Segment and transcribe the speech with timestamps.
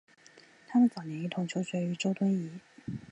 [0.67, 2.59] 他们早年一同求学于周敦颐。